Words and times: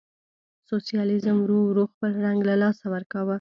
سوسیالیزم 0.69 1.37
ورو 1.41 1.57
ورو 1.65 1.83
خپل 1.91 2.11
رنګ 2.25 2.39
له 2.49 2.55
لاسه 2.61 2.83
ورکاوه. 2.93 3.29